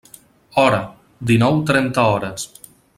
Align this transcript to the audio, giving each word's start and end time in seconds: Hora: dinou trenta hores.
Hora: 0.61 0.79
dinou 1.33 1.63
trenta 1.71 2.09
hores. 2.15 2.51